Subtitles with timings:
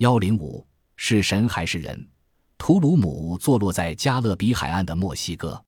[0.00, 2.08] 幺零五是神还是人？
[2.56, 5.62] 图鲁姆坐落在加勒比海岸的墨西哥，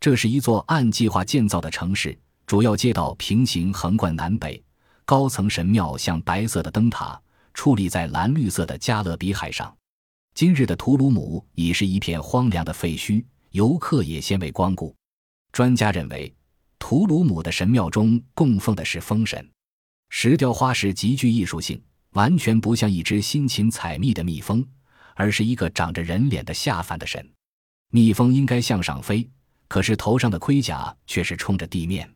[0.00, 4.60] 这是一座按计划建造的城市，主要街道平行横贯南北，
[5.04, 7.22] 高层神庙像白色的灯塔
[7.54, 9.72] 矗立在蓝绿色的加勒比海上。
[10.34, 14.92] 今日的图鲁姆已是一片荒凉的废墟，游客也鲜为光顾。
[15.52, 16.34] 专家认为，
[16.80, 19.48] 图鲁姆的神庙中供奉的是风神。
[20.08, 21.80] 石雕花石极具艺术性，
[22.18, 24.66] 完全不像一只辛勤采蜜的蜜蜂。
[25.14, 27.28] 而是一个长着人脸的下凡的神，
[27.90, 29.28] 蜜蜂应该向上飞，
[29.66, 32.08] 可是头上的盔甲却是冲着地面。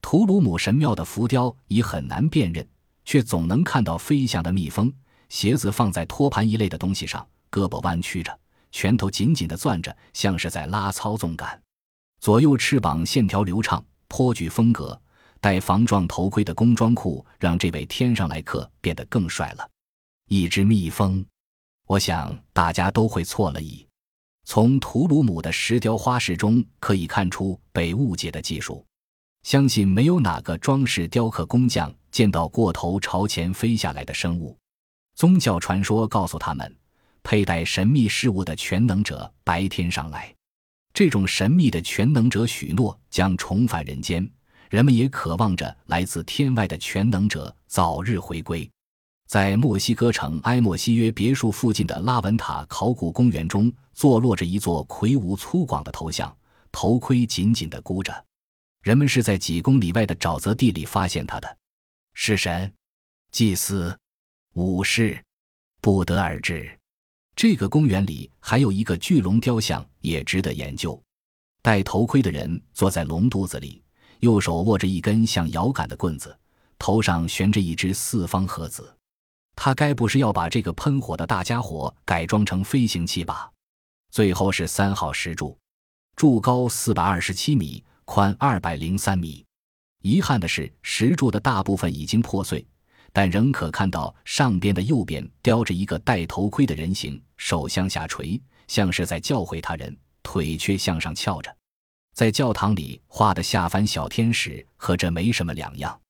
[0.00, 2.64] 图鲁姆神庙的浮雕已很难辨认，
[3.04, 4.92] 却总能看到飞翔的蜜蜂，
[5.28, 8.38] 鞋子放在托盘一类的东西上，胳膊弯曲着，
[8.70, 11.60] 拳头紧紧地攥着，像是在拉操纵杆。
[12.20, 14.96] 左右翅膀线条流畅，颇具风格。
[15.40, 19.68] 戴防撞头盔的工装裤让这位天上来客变得更帅了。
[20.28, 21.24] 一只蜜蜂。
[21.86, 23.86] 我想大家都会错了意。
[24.44, 28.84] 从图鲁姆的石雕花饰中可以看出被误解的技术。
[29.42, 34.58] 相信没有哪个装饰雕刻工匠见到过头朝前飞下来的生物。
[35.14, 36.76] 宗教传说告诉他们，
[37.22, 40.34] 佩戴神秘事物的全能者白天上来。
[40.92, 44.28] 这种神秘的全能者许诺将重返人间，
[44.76, 48.70] 人们也渴望着来自天外的全能者早日回归。
[49.26, 56.36] 在墨西哥城埃莫西约别墅附近的拉文塔考古公园中，坐落着一座魁梧粗犷的头像，
[56.70, 58.22] 头盔紧紧地箍着。
[58.82, 61.56] 人们是在几公里外的沼泽地里发现他的。
[62.12, 62.70] 是神、
[63.32, 63.98] 祭司、
[64.56, 65.18] 武士，
[65.80, 66.70] 不得而知。
[67.34, 71.02] 这个公园里还有一个巨龙雕像，也值得研究。
[71.62, 73.82] 戴头盔的人坐在龙肚子里，
[74.26, 76.36] 右手握着一根像摇杆的棍子，
[76.80, 78.92] 头上悬着一只四方盒子。
[79.54, 83.48] 他该不是要把这个喷火的大家伙改装成飞行器吧？
[84.10, 85.56] 最后是三号石柱，
[86.16, 89.44] 柱高四百二十七米，宽二百零三米。
[90.02, 92.66] 遗憾的是，石柱的大部分已经破碎，
[93.12, 101.56] 但仍可看到上边的右边雕着一个戴头盔的人形，手向下垂，像是在教诲他人，腿却向上翘着。
[102.16, 106.00] 在教堂里画的下凡小天使和这没什么两样，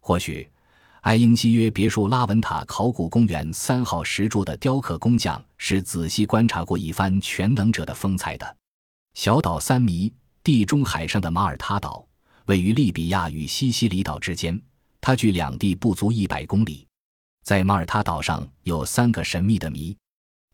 [0.00, 0.48] 或许。
[1.02, 8.56] 埃因西约别墅拉文塔考古公园三号石柱的雕刻工匠是仔细观察过一番全能者的风采的。
[9.14, 10.12] 小岛三迷，
[10.44, 12.06] 地中海上的马耳他岛，
[12.46, 14.60] 位于利比亚与西西里岛之间，
[15.00, 16.86] 它距两地不足一百公里。
[17.42, 19.96] 在马耳他岛上有三个神秘的谜，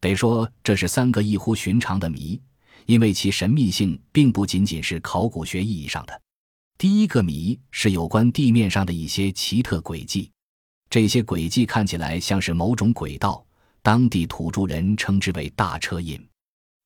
[0.00, 2.41] 得说这是三个异乎寻常的谜，
[2.87, 6.21] 因为其神秘性并不仅仅是考古学意义上的。
[6.77, 10.31] 第一个谜是有关地面上的一些奇特轨迹。
[10.91, 13.44] 这些轨迹看起来像是某种轨道，
[13.83, 16.21] 当地土著人称之为大车印。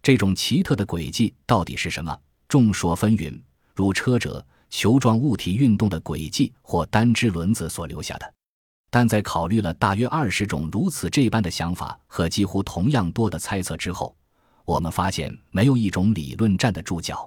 [0.02, 2.16] 这种奇特的轨迹到底是什么？
[2.46, 3.38] 众说纷纭，
[3.74, 8.34] 如车辙、球状物体运动的轨迹或单只轮子所留下的。
[8.90, 14.16] 但在考虑了大约二十种如此这般的想法和几乎同样多的猜测之后，
[14.68, 17.26] 我们发现没有一种理论站得住脚。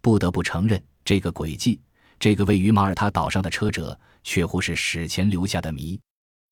[0.00, 1.78] 不得不承认，这个轨迹，
[2.18, 6.00] 这个位于马耳他岛上的车辙，确乎是史前留下的谜。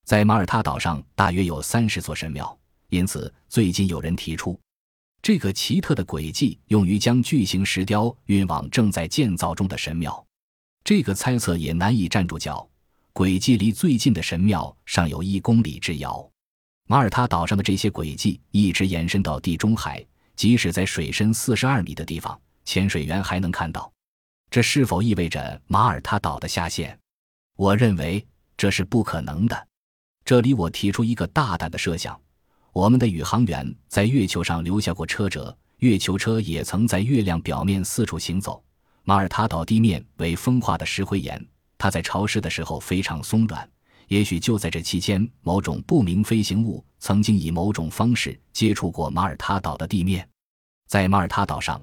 [0.04, 2.54] 在马耳他岛上大约有三十座神庙，
[2.90, 4.60] 因此最近有人提出，
[5.22, 10.22] 这个奇特的轨迹用于将巨型石雕运往正在建造中的神庙。
[10.84, 12.68] 这个猜测也难以站住脚。
[13.14, 16.30] 轨迹离最近的神庙尚有一公里之遥。
[16.86, 20.04] 马耳他岛上的这些轨迹一直延伸到地中海，
[20.38, 23.92] 即使在水深四十二米的地方，潜水员还能看到。
[24.48, 26.96] 这是否意味着马耳他岛的下陷？
[27.56, 28.24] 我认为
[28.56, 29.66] 这是不可能的。
[30.24, 32.16] 这里我提出一个大胆的设想：
[32.72, 38.62] 我们的宇航员在月球上留下过车辙，月球车也曾在月亮表面四处行走。
[39.02, 41.44] 马耳他岛地面为风化的石灰岩，
[41.76, 43.68] 它在潮湿的时候非常松软。
[44.06, 50.28] 也许就在这期间，某种不明飞行物曾经以某种方式接触过马耳他岛的地面。
[50.88, 51.80] 在马耳他岛上，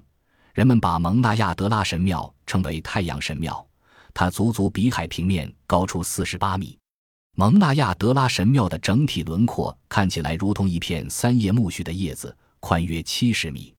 [0.53, 3.65] 人们把蒙纳亚德拉神庙称为太阳神庙，
[4.13, 6.77] 它足足比海平面高出四十八米。
[7.35, 13.73] 蒙纳亚德拉神庙的整体轮廓看起来如同一片三叶苜蓿的叶子，宽约七十米。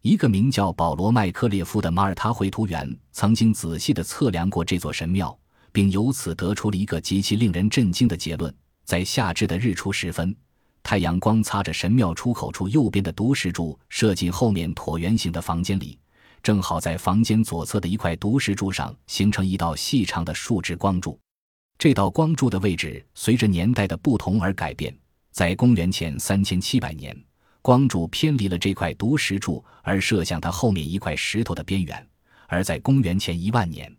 [0.00, 5.38] 一个名叫保罗·麦克列夫的马耳他绘图员曾经仔细地测量过这座神庙，
[5.70, 8.54] 并由此得出了一个极其令人震惊的结论：
[8.84, 10.34] 在夏至的日出时分，
[10.84, 15.98] 太阳光擦着神庙出口处右边的独石柱射进后面椭圆形的房间里，
[16.42, 21.18] 正好在房间左侧的一块独石柱上形成一道细长的竖直光柱。
[21.78, 24.94] 这道光柱的位置随着年代的不同而改变，
[25.32, 27.16] 在公元前三千七百年，
[27.62, 31.96] 光柱偏离了这块独石柱，而射向它后面一块石头的边缘；
[32.46, 33.90] 而在公元前一万年，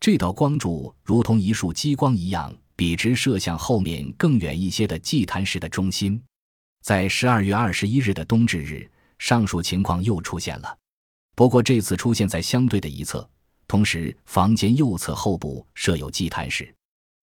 [0.00, 6.20] 这道光柱如同一束激光一样，笔直射向后面更远一些的祭坛石的中心。
[6.82, 10.76] 在十二月二十一日的冬至日，上述情况又出现了，
[11.34, 13.28] 不过这次出现在相对的一侧，
[13.66, 16.74] 同时房间右侧后部设有祭坛石。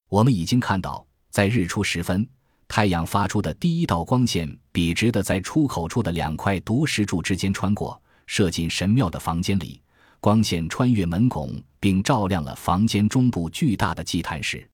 [0.10, 2.28] 我们已经看到，在日出时分，
[2.68, 9.82] 太阳发出的第一道光线笔直的在出口处的两块独石柱之间穿过，射进神庙的房间里。
[10.20, 14.70] 光线穿越门拱，并照亮了房间中部巨大的祭坛石。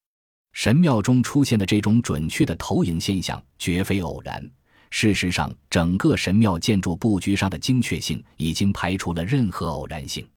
[0.58, 4.44] 神庙中出现的这种准确的投影现象绝非偶然。
[4.90, 10.28] 事实上，整个神庙建筑布局上的精确性已经排除了任何偶然性。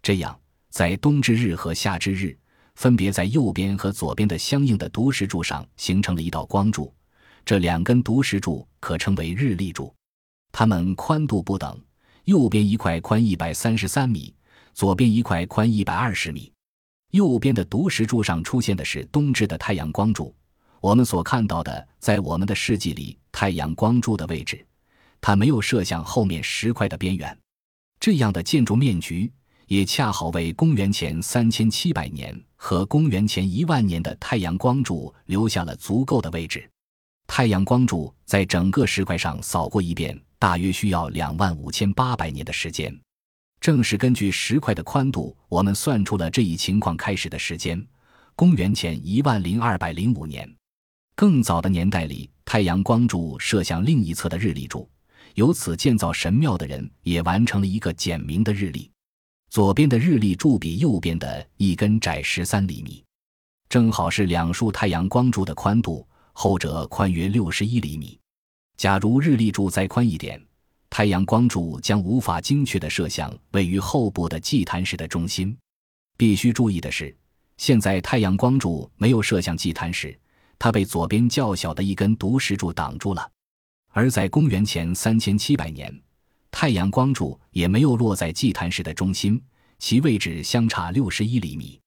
[0.00, 0.34] 这样，
[0.70, 2.34] 在冬至日和夏至日，
[2.76, 6.90] 分别在右边和左边的相应的独石柱上形成了一道光柱。
[7.44, 9.94] 这两根独石柱可称为日历柱，
[10.50, 11.78] 它们宽度不等，
[12.24, 14.34] 右边一块宽一百三十三米。
[14.72, 16.50] 左边一块宽一百二十米，
[17.10, 20.34] 右边的独石柱上出现的是冬至的太阳光柱。
[20.80, 24.64] 我们所看到的，在我们的世纪里，太阳光柱的位置，
[25.20, 27.36] 它没有射向后面石块的边缘。
[27.98, 29.30] 这样的建筑面局
[29.66, 36.70] 也恰好为公元前三千七百年和公元前一万年的太阳光柱留下了足够的位置。
[37.26, 42.96] 太阳光柱在整个石块上扫过一遍，大约需要两万五千八百年的时间。
[43.60, 47.84] 正是根据石块的宽度，我们算出了这一情况开始的时间：
[48.36, 50.48] 公元前一万零二百零五年。
[51.16, 54.88] 更早的年代里，太阳光柱射向另一侧的日历柱，
[55.34, 58.88] 由此建造神庙的人也完成了一个简明的日历。
[59.50, 63.02] 左边的日历柱比右边的一根窄十三厘米，
[63.68, 68.16] 正好是两束太阳光柱的宽度，后者宽约六十一厘米。
[68.76, 70.40] 假如日历柱再宽一点。
[70.98, 75.56] 太阳光柱将无法精确地射向位于后部的祭坛石的中心。
[76.16, 77.16] 必须注意的是，
[77.56, 80.18] 现在太阳光柱没有射向祭坛石，
[80.58, 83.30] 它被左边较小的一根独石柱挡住了。
[83.92, 86.02] 而在公元前三千七百年，
[86.50, 89.40] 太阳光柱也没有落在祭坛石的中心，
[89.78, 91.80] 其位置相差六十一厘米。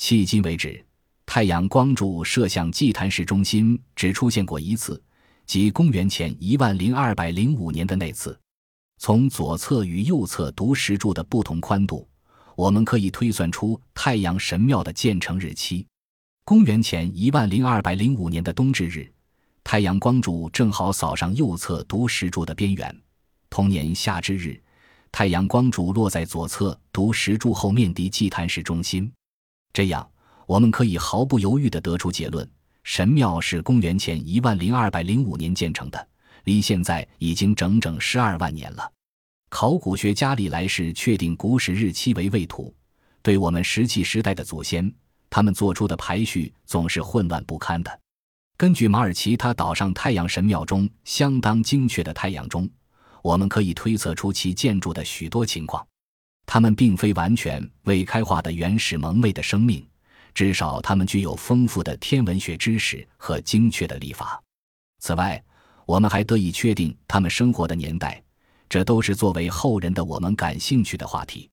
[0.00, 0.84] 迄今为止，
[1.26, 5.00] 太阳光柱射向祭坛石中心只出现过一次。
[5.46, 8.38] 即公元前一万零二百零五年的那次，
[8.98, 12.06] 从左侧与右侧独石柱的不同宽度，
[12.56, 15.86] 我们可以推算出太阳神庙的建成日期。
[16.44, 19.10] 公元前一万零二百零五年的冬至日，
[19.62, 23.02] 太阳光柱正好扫上右侧独石柱的边缘。
[23.48, 24.60] 同年夏至日，
[25.12, 29.10] 太阳光柱落在左侧独石柱后面的祭坛石中心。
[29.72, 30.06] 这样，
[30.46, 32.48] 我们可以毫不犹豫地得出结论。
[32.82, 36.08] 神庙是公元前一万零二百零五年建成的，
[36.44, 38.92] 离现在已经整整十二万年了。
[39.50, 42.74] 考古学家历来是确定古史日期为未土，
[43.22, 44.92] 对我们石器时代的祖先，
[45.30, 48.00] 他们做出的排序总是混乱不堪的。
[48.56, 52.68] 根据马尔奇他岛上太阳神庙中相当精确的太阳钟，
[53.22, 55.86] 我们可以推测出其建筑的许多情况。
[56.44, 59.86] 它们并非完全未开化的原始蒙昧的生命。
[60.34, 64.42] 至少，他们具有丰富的天文学知识和精确的历法。
[65.00, 65.42] 此外，
[65.88, 68.22] 我们还得以确定他们生活的年代，
[68.68, 71.48] 这都是作为后人的我们感兴趣的话题。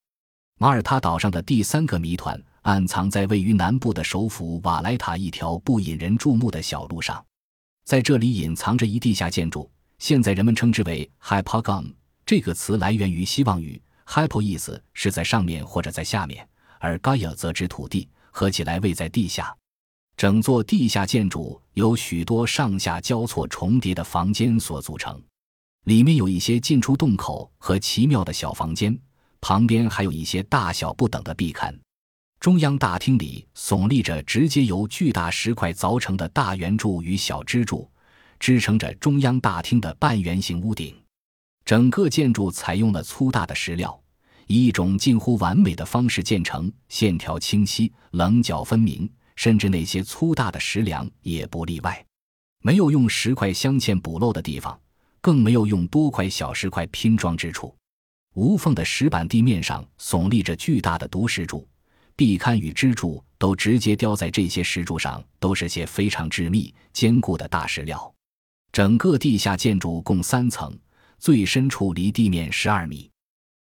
[0.60, 7.26] 马耳他岛上的第三个谜团暗藏在位于南部的首府瓦莱塔一条不引人注目的小路上，
[7.86, 11.94] 在这里隐藏着一地下建筑，现在人们称之为 “hypogon”。
[12.26, 16.46] 这个词来源于希望语，“hypo” 意思是在上面或者在下面，
[16.80, 18.10] 而 “gaia” 则指土地。
[18.32, 19.56] 合起来位在地下，
[20.18, 25.22] 整座地下建筑由许多上下交错重叠的房间所组成，
[25.84, 28.98] 里面有一些进出洞口和奇妙的小房间，
[29.42, 31.78] 旁边还有一些大小不等的壁龛。
[32.40, 37.90] 中央大厅里耸立着直接由巨大石块凿成的大圆柱与小支柱，
[38.40, 40.96] 支撑着中央大厅的半圆形屋顶。
[41.66, 44.00] 整个建筑采用了粗大的石料。
[44.48, 52.06] 以一种近乎完美的方式建成，线条清晰，棱角分明，甚至那些粗大的石梁也不例外。
[52.62, 54.80] 没有用石块镶嵌补漏的地方，
[55.22, 57.76] 更没有用多块小石块拼装之处。
[58.34, 61.68] 无缝的石板地面上耸立着巨大的独石柱，
[62.16, 68.14] 壁龛与支柱都直接雕在这些石柱上，都是些非常致密、坚固的大石料。
[68.72, 70.78] 整个地下建筑共三层，
[71.18, 73.10] 最深处离地面十二米。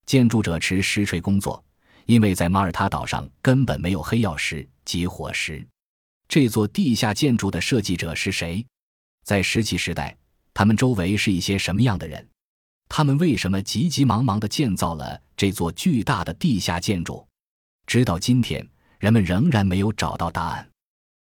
[0.06, 1.64] 建筑者持石锤工作，
[2.06, 5.66] 因为在马耳他岛上根本没有黑曜石及火石。
[6.28, 8.66] 这座地下建筑的设计者是谁？
[9.24, 10.18] 在石器时代，
[10.54, 12.28] 他们周围是一些什么样的人？
[12.90, 17.28] 他们为什么急急忙忙地建造了这座巨大的地下建筑？
[17.86, 18.68] 直到今天，
[19.00, 20.70] 人们仍然没有找到答案。